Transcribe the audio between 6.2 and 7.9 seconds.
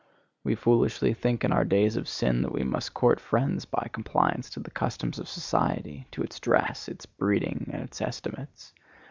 its dress, its breeding, and